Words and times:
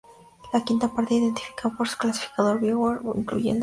La 0.51 0.63
quinta 0.63 0.87
parte, 0.91 1.13
identificada 1.13 1.77
por 1.77 1.87
su 1.87 1.95
clasificador 1.99 2.59
"Viewer", 2.59 3.01
incluye 3.01 3.01
una 3.01 3.19
especificación 3.19 3.19
de 3.19 3.19
multiplicidad. 3.29 3.59